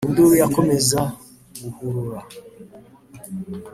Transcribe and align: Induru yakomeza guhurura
Induru 0.07 0.35
yakomeza 0.41 0.99
guhurura 1.61 2.19